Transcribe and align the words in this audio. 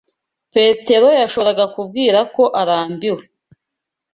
Petero 0.53 1.07
yashoboraga 1.19 1.65
kubwira 1.73 2.19
ko 2.35 2.43
arambiwe. 2.61 3.23